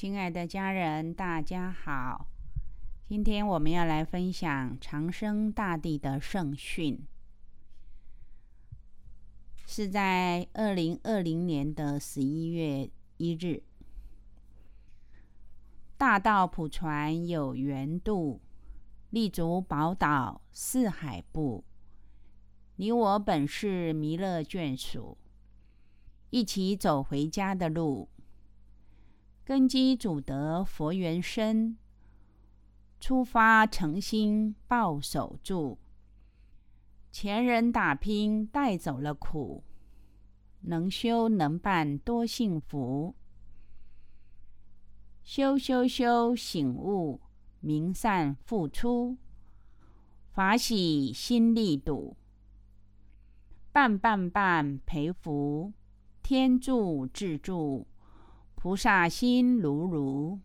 [0.00, 2.28] 亲爱的家人，大家好。
[3.08, 7.04] 今天我们要来分享长生大帝的圣训，
[9.66, 13.64] 是在二零二零年的十一月一日。
[15.96, 18.40] 大道普传有缘度，
[19.10, 21.64] 立足宝岛四海部。
[22.76, 25.18] 你我本是弥勒眷属，
[26.30, 28.08] 一起走回家的路。
[29.48, 31.78] 根基祖德佛缘深，
[33.00, 35.78] 出发诚心抱守住。
[37.10, 39.64] 前人打拼带走了苦，
[40.60, 43.14] 能修能办多幸福。
[45.22, 47.18] 修修修醒悟，
[47.60, 49.16] 明善付出，
[50.30, 52.14] 法喜心力笃。
[53.72, 55.72] 办办办，培福
[56.22, 57.86] 天助自助，
[58.60, 60.40] 菩萨心如如，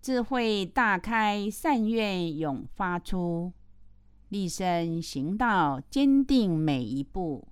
[0.00, 3.52] 智慧大开，善愿永发出，
[4.30, 7.46] 立身行道坚定每一步，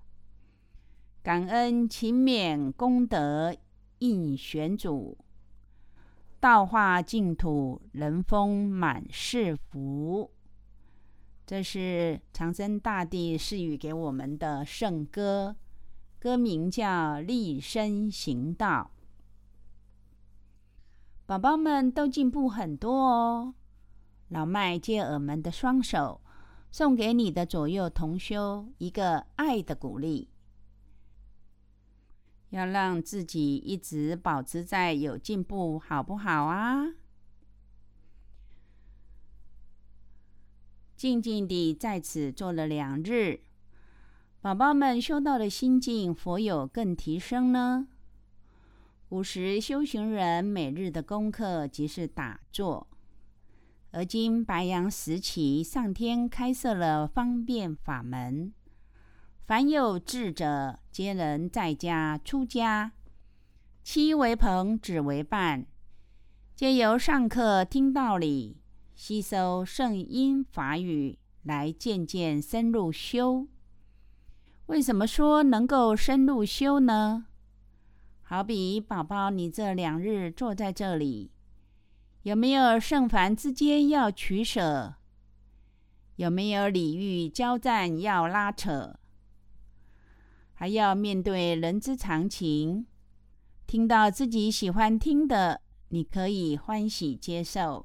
[1.22, 3.54] 感恩勤勉功德
[3.98, 5.18] 应玄主，
[6.40, 10.30] 道化净土人丰满是福。
[11.44, 15.54] 这是长生大帝赐予给我们的圣歌，
[16.18, 18.90] 歌名叫《立身行道》。
[21.30, 23.54] 宝宝们都进步很多哦。
[24.30, 26.20] 老麦借耳门的双手，
[26.72, 30.28] 送给你的左右同修一个爱的鼓励，
[32.48, 36.94] 要让自己一直保持在有进步，好不好啊？
[40.96, 43.38] 静静地在此坐了两日，
[44.40, 47.86] 宝宝们修道的心境否有更提升呢？
[49.10, 52.86] 古时修行人每日的功课即是打坐，
[53.90, 58.52] 而今白羊时期，上天开设了方便法门，
[59.44, 62.92] 凡有智者，皆能在家出家，
[63.82, 65.66] 妻为朋，子为伴，
[66.54, 68.58] 皆由上课听道理。
[68.94, 73.48] 吸收圣音法语，来渐渐深入修。
[74.66, 77.26] 为什么说能够深入修呢？
[78.30, 81.32] 好比宝宝，你这两日坐在这里，
[82.22, 84.94] 有没有圣凡之间要取舍？
[86.14, 88.94] 有没有礼遇交战要拉扯？
[90.54, 92.86] 还要面对人之常情，
[93.66, 97.84] 听到自己喜欢听的，你可以欢喜接受。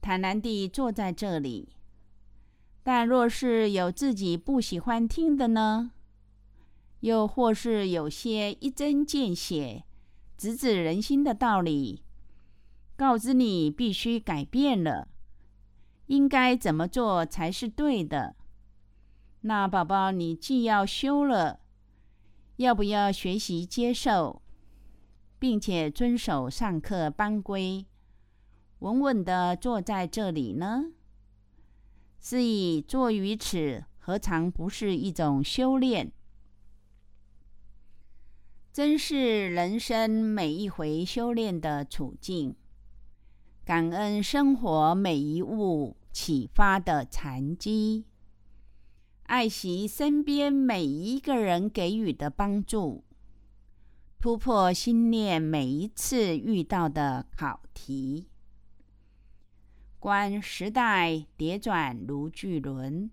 [0.00, 1.68] 坦然地坐在这里，
[2.82, 5.90] 但若是有自己不喜欢听的呢？
[7.04, 9.84] 又或是有些一针见血、
[10.38, 12.02] 直指人心的道理，
[12.96, 15.08] 告知你必须改变了，
[16.06, 18.36] 应该怎么做才是对的？
[19.42, 21.60] 那宝宝，你既要修了，
[22.56, 24.40] 要不要学习接受，
[25.38, 27.84] 并且遵守上课班规？
[28.78, 30.86] 稳稳的坐在这里呢，
[32.18, 36.10] 是以坐于此，何尝不是一种修炼？
[38.74, 42.56] 真是人生每一回修炼的处境，
[43.64, 48.04] 感恩生活每一物启发的禅机，
[49.26, 53.04] 爱惜身边每一个人给予的帮助，
[54.18, 58.26] 突破心念每一次遇到的考题。
[60.00, 63.08] 观时代叠转如巨轮，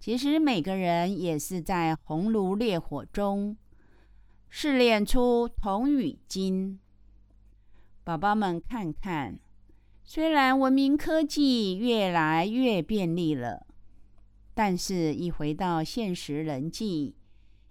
[0.00, 3.56] 其实每个人也是在红炉烈火中
[4.50, 6.78] 试炼出铜与金。
[8.04, 9.38] 宝宝们看看，
[10.02, 13.66] 虽然文明科技越来越便利了，
[14.54, 17.14] 但是一回到现实人际，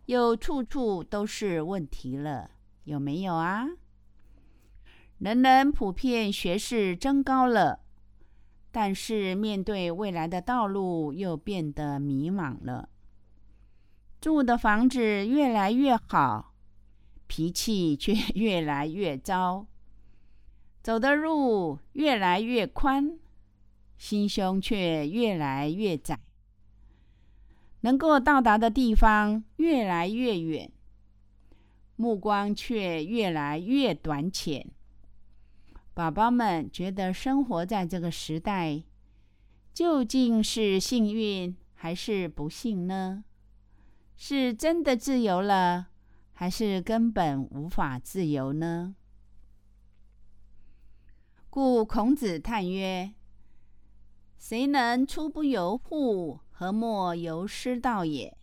[0.06, 2.52] 又处处都是问题了，
[2.84, 3.66] 有没有啊？
[5.18, 7.80] 人人普遍学识增高了。
[8.70, 12.90] 但是面对未来的道路，又变得迷茫了。
[14.22, 16.54] 住的房子越来越好，
[17.28, 19.68] 脾气却越来越糟；
[20.82, 23.20] 走的路越来越宽，
[23.98, 26.16] 心胸却越来越窄；
[27.82, 30.72] 能够到达的地方越来越远，
[31.96, 34.66] 目光却越来越短浅。
[35.94, 38.84] 宝宝们觉得生活在这个时代，
[39.74, 43.24] 究竟是幸运还是不幸呢？
[44.16, 45.90] 是真的自由了，
[46.39, 48.95] 还是根本无法自由呢？
[51.50, 53.16] 故孔子叹曰
[54.38, 58.38] ：“谁能出不由户，何莫由师道也？”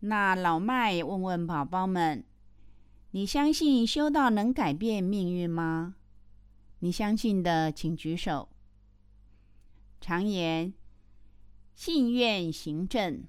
[0.00, 2.22] 那老麦问问宝宝们
[3.12, 5.96] ：“你相信修道能改变命运吗？”
[6.80, 8.50] 你相信的，请举手。
[9.98, 10.74] 常言
[11.74, 13.24] ：“信愿行正”，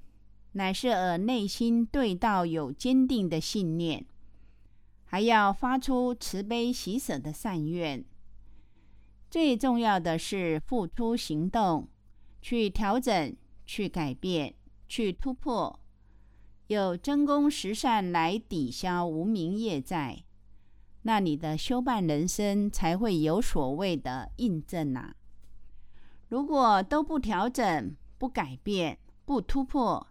[0.54, 4.06] 乃是而内心对道有坚定的信念，
[5.06, 8.04] 还要发出慈悲喜舍的善愿。
[9.30, 11.88] 最重要的是付出行动，
[12.42, 13.36] 去调整、
[13.66, 14.56] 去改变、
[14.88, 15.80] 去突破，
[16.68, 20.24] 有真功实善来抵消无名业债。
[21.04, 25.13] 那你的修办人生才会有所谓的印证呐。
[26.28, 30.07] 如果都不调整、不改变、不突破，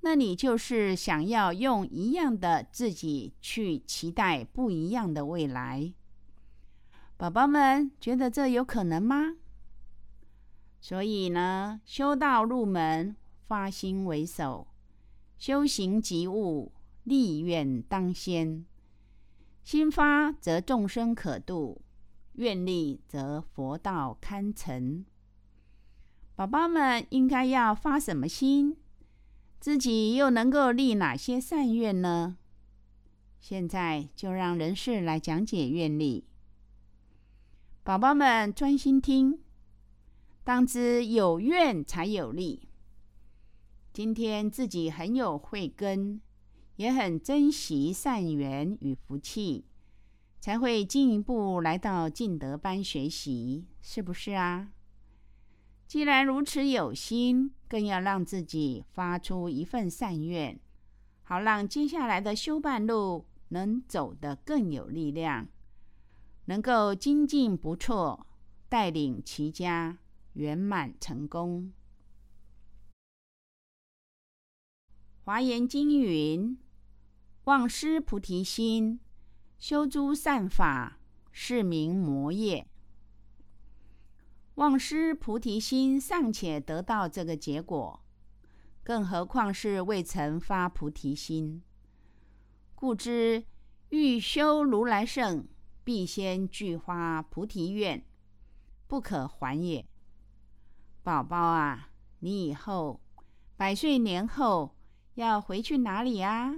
[0.00, 5.92] 那你就是想要用一样的自己去期待不一样的未来。
[7.16, 9.36] 宝宝们觉得这有可能吗？
[10.80, 13.16] 所以呢，修道入门，
[13.46, 14.68] 发心为首，
[15.36, 16.70] 修行即悟，
[17.02, 18.64] 立愿当先。
[19.64, 21.82] 心发则众生可度，
[22.34, 25.04] 愿力则佛道堪成。
[26.36, 28.76] 宝宝们应该要发什么心？
[29.60, 32.36] 自己又能够立哪些善愿呢？
[33.38, 36.24] 现在就让人事来讲解愿力。
[37.82, 39.38] 宝宝们专心听，
[40.44, 42.68] 当知有愿才有力。
[43.92, 46.20] 今天自己很有慧根。
[46.76, 49.64] 也很珍惜善缘与福气，
[50.38, 54.70] 才会进一步来到敬德班学习，是不是啊？
[55.88, 60.60] 既然如此有心，更要让自己发出一份善愿，
[61.22, 65.48] 好让接下来的修办路能走得更有力量，
[66.44, 68.26] 能够精进不错，
[68.68, 69.96] 带领齐家
[70.34, 71.72] 圆满成功。
[75.24, 76.58] 华严经云。
[77.44, 79.00] 忘失菩提心，
[79.58, 80.98] 修诸善法，
[81.32, 82.68] 是名魔业。
[84.58, 88.02] 忘失菩提心尚且得到这个结果，
[88.82, 91.62] 更何况是未曾发菩提心？
[92.74, 93.44] 故知
[93.90, 95.46] 欲修如来圣，
[95.84, 98.04] 必先具发菩提愿，
[98.88, 99.86] 不可还也。
[101.04, 103.00] 宝宝啊，你以后
[103.56, 104.74] 百岁年后
[105.14, 106.56] 要回去哪里啊？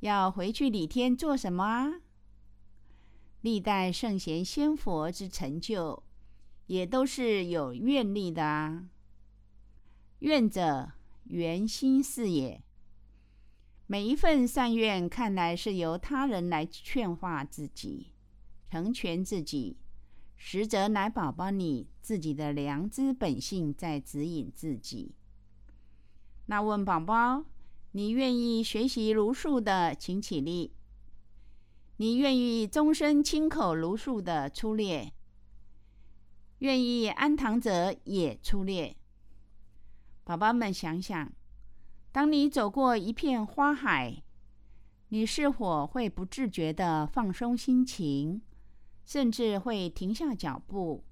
[0.00, 2.00] 要回去李天做什么啊？
[3.42, 6.02] 历代圣贤仙佛之成就，
[6.66, 8.88] 也都是有愿力的啊。
[10.20, 10.92] 愿者，
[11.24, 12.62] 圆心事也。
[13.86, 18.12] 每一份善愿，看来是由他人来劝化自己、
[18.70, 19.76] 成全自己，
[20.36, 25.14] 实则乃宝宝你自己的良知本性在指引自己。
[26.46, 27.44] 那问宝宝？
[27.92, 30.72] 你愿意学习如数的，请起立。
[31.98, 35.12] 你愿意终身亲口如数的出列，
[36.62, 38.96] 愿意安躺者也出列。
[40.22, 41.32] 宝宝们想想，
[42.12, 44.22] 当你走过一片花海，
[45.08, 48.40] 你是否会不自觉的放松心情，
[49.04, 51.02] 甚至会停下脚步，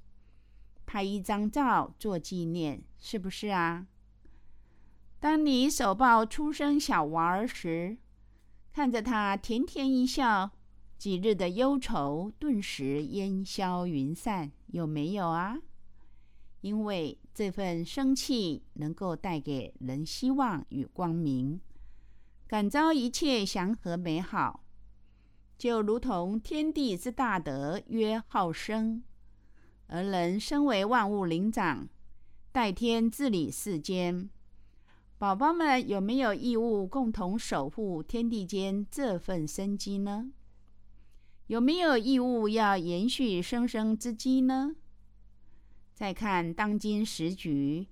[0.86, 2.82] 拍一张照做纪念？
[2.96, 3.88] 是不是啊？
[5.18, 7.98] 当你手抱出生小娃儿时，
[8.72, 10.52] 看着他甜甜一笑，
[10.96, 15.58] 几日的忧愁顿时烟消云散，有没有啊？
[16.60, 21.60] 因为这份生气能够带给人希望与光明，
[22.46, 24.64] 感召一切祥和美好，
[25.56, 29.02] 就如同天地之大德曰好生，
[29.86, 31.88] 而人身为万物灵长，
[32.52, 34.28] 代天治理世间。
[35.16, 40.30] 宝宝们有没有义务共同守护天地间这份生机呢？
[41.50, 44.76] 有没有义务要延续生生之机呢？
[45.92, 47.88] 再看当今时局，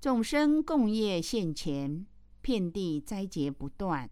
[0.00, 2.06] 众生共业现前，
[2.40, 4.08] 遍地灾劫不断，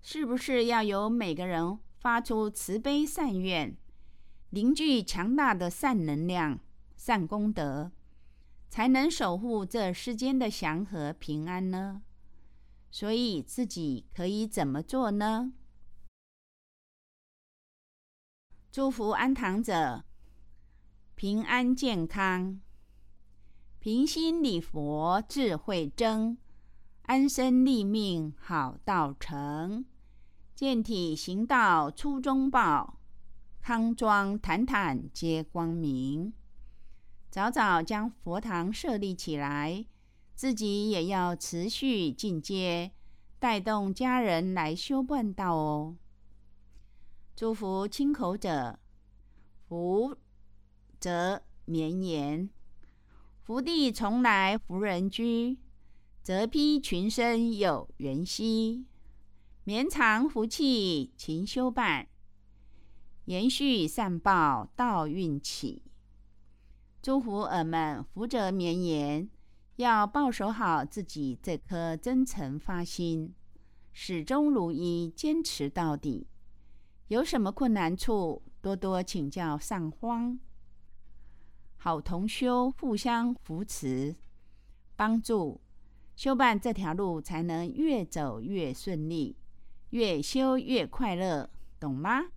[0.00, 3.76] 是不是要由每个人发出慈悲善愿，
[4.48, 6.58] 凝聚强大的善能量、
[6.96, 7.92] 善功德？
[8.70, 12.00] 才能守护这世间的祥和平安呢？
[12.90, 15.52] 所以自己可以怎么做呢？
[18.72, 20.04] 祝福安堂者
[21.16, 22.60] 平安健康，
[23.80, 26.38] 平心礼佛智慧增，
[27.02, 29.84] 安身立命好道成，
[30.54, 33.00] 健体行道初中报，
[33.60, 36.32] 康庄坦坦皆光明。
[37.28, 39.84] 早早将佛堂设立起来，
[40.36, 42.92] 自己也要持续进阶，
[43.40, 45.96] 带动家人来修办道哦。
[47.40, 48.78] 祝福亲口者，
[49.66, 50.14] 福
[51.00, 52.50] 则绵延，
[53.40, 55.56] 福地从来福人居，
[56.22, 58.84] 则披群生有缘兮。
[59.64, 62.06] 绵长福气勤修办，
[63.24, 65.82] 延续善报道运起。
[67.00, 69.30] 祝福尔们福泽绵延，
[69.76, 73.34] 要抱守好自己这颗真诚发心，
[73.94, 76.26] 始终如一，坚持到底。
[77.10, 80.38] 有什么困难处，多多请教上荒，
[81.76, 84.14] 好同修互相扶持
[84.94, 85.60] 帮助，
[86.14, 89.36] 修办这条路才能越走越顺利。
[89.88, 91.50] 越修越快乐，
[91.80, 92.30] 懂吗？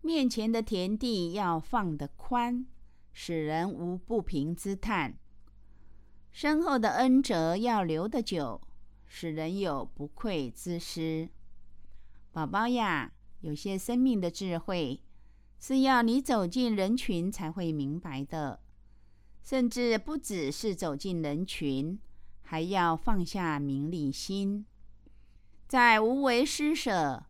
[0.00, 2.64] 面前的田地要放得宽，
[3.12, 5.14] 使人无不平之叹；
[6.30, 8.60] 身后的恩泽要留得久，
[9.08, 11.28] 使人有不愧之思。
[12.38, 15.02] 宝宝呀，有些生命的智慧
[15.58, 18.60] 是要你走进人群才会明白的，
[19.42, 21.98] 甚至不只是走进人群。
[22.42, 24.64] 还要放下名利心，
[25.66, 27.26] 在无为施舍、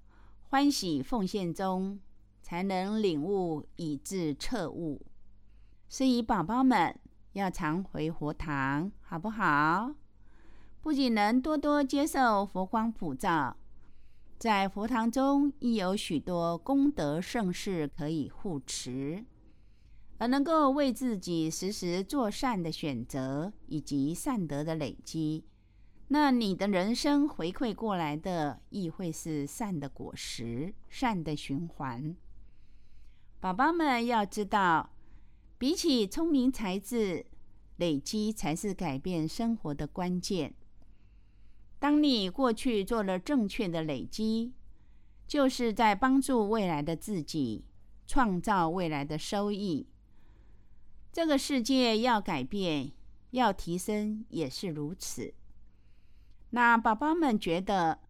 [0.50, 1.98] 欢喜奉献中，
[2.42, 5.06] 才能领悟以至彻悟。
[5.88, 6.94] 所以，宝宝们
[7.32, 9.94] 要常回佛堂，好不好？
[10.82, 13.56] 不仅能多多接受佛光普照，
[14.38, 19.24] 在佛堂中亦有许多功德盛事可以护持。
[20.18, 25.44] 而能够为自己时时做善的选择，以及善德的累积，
[26.08, 32.16] 那你的人生回馈过来的亦会是善的果实、善的循环。
[33.38, 34.90] 宝宝们要知道，
[35.56, 37.26] 比起聪明才智，
[37.76, 40.54] 累积才是改变生活的关键。
[41.78, 44.52] 当你过去做了正确的累积，
[45.26, 47.64] 就是在帮助未来的自己
[48.06, 49.86] 创造未来的收益。
[51.12, 52.92] 这个世界要改变、
[53.30, 55.34] 要提升，也是如此。
[56.50, 58.00] 那宝宝们觉得，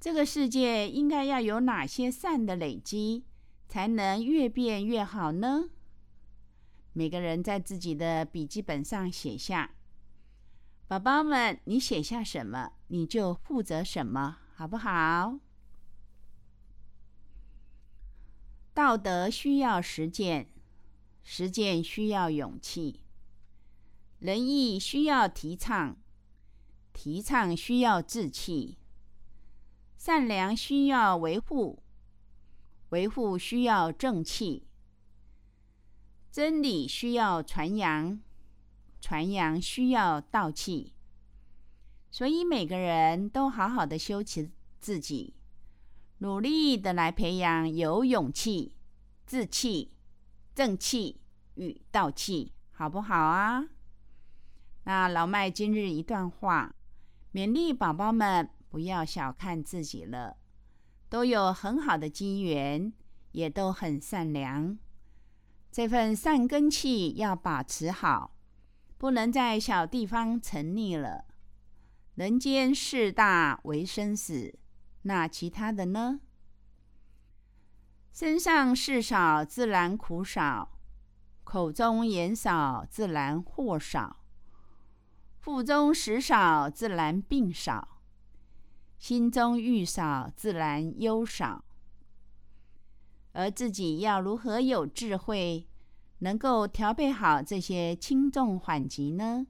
[0.00, 3.24] 这个世界应该要有哪些善的累积，
[3.68, 5.70] 才能越变越好呢？
[6.92, 9.70] 每个人在自己的笔记本上写下。
[10.88, 15.38] 宝宝们，你写下什么，你就负责什么，好不好？
[18.74, 20.48] 道德需要实践。
[21.22, 23.00] 实践需要勇气，
[24.18, 25.96] 仁义需要提倡，
[26.92, 28.76] 提倡需要志气，
[29.96, 31.82] 善良需要维护，
[32.90, 34.66] 维护需要正气，
[36.30, 38.20] 真理需要传扬，
[39.00, 40.92] 传扬需要道气。
[42.12, 45.34] 所以每个人都好好的修持自己，
[46.18, 48.76] 努力的来培养有勇气、
[49.26, 49.90] 志气。
[50.54, 51.22] 正气
[51.54, 53.66] 与道气，好不好啊？
[54.84, 56.74] 那老麦今日一段话，
[57.32, 60.36] 勉励宝宝们不要小看自己了，
[61.08, 62.92] 都有很好的机缘，
[63.30, 64.76] 也都很善良。
[65.70, 68.36] 这份善根气要保持好，
[68.98, 71.24] 不能在小地方沉溺了。
[72.14, 74.58] 人间事大为生死，
[75.02, 76.20] 那其他的呢？
[78.12, 80.68] 身上事少，自然苦少；
[81.42, 84.16] 口中言少，自然祸少；
[85.40, 87.88] 腹中食少，自然病少；
[88.98, 91.64] 心中欲少，自然忧少。
[93.32, 95.66] 而自己要如何有智慧，
[96.18, 99.46] 能够调配好这些轻重缓急呢？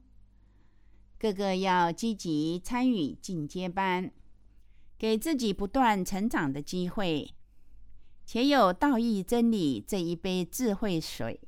[1.23, 4.11] 个个要积极参与进阶班，
[4.97, 7.33] 给自己不断成长的机会。
[8.25, 11.39] 且有道义真理这一杯智慧水，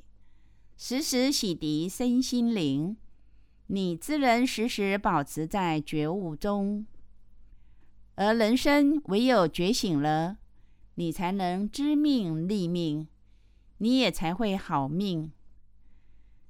[0.78, 2.96] 时时洗涤身心灵，
[3.68, 6.86] 你自能时时保持在觉悟中。
[8.16, 10.38] 而人生唯有觉醒了，
[10.94, 13.10] 你才能知命立命，
[13.80, 15.34] 你也才会好命。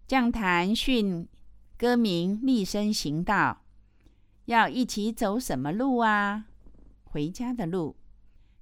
[0.08, 1.27] 降坛训
[1.77, 3.63] 歌名立身行道，
[4.46, 6.46] 要一起走什么路啊？
[7.03, 7.98] 回家的路。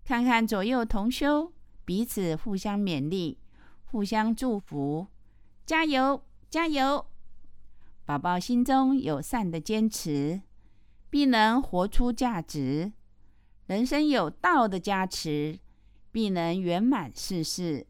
[0.03, 1.53] 看看左右同修，
[1.86, 3.38] 彼此互相勉励，
[3.86, 5.08] 互相祝福，
[5.65, 7.05] 加油加油！
[8.03, 10.41] 宝宝心中有善的坚持，
[11.12, 12.91] 必能活出价值。
[13.67, 15.60] 人生有道的加持，
[16.12, 17.86] 必能圆满世事。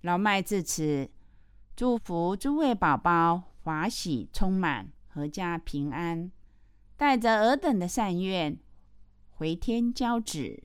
[0.00, 1.08] 老麦至此，
[1.76, 6.32] 祝福诸位宝宝华喜充满，阖家平安，
[6.96, 8.58] 带着尔等的善愿，
[9.30, 10.64] 回天交旨。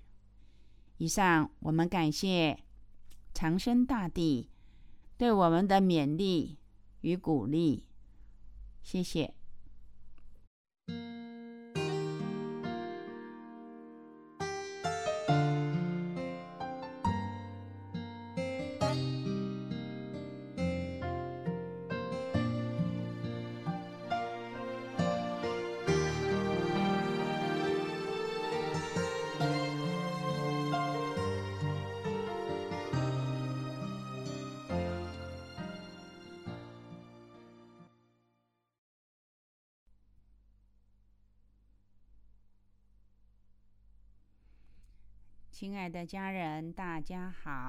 [0.97, 2.63] 以上，我们感谢
[3.35, 4.49] 长生大帝
[5.15, 6.57] 对我们的勉励
[7.01, 7.85] 与鼓励，
[8.81, 9.35] 谢谢。
[45.59, 47.65] 亲爱的家人，大家好！